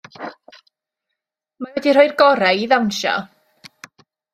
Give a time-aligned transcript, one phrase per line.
[1.67, 3.19] Mae wedi rhoi'r gorau i ddawnsio.